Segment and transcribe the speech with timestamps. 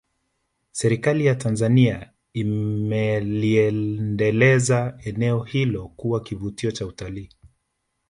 [0.71, 7.29] Serikali ya Tanzania imeliendeleza eneo hilo kuwa kivutio cha utalii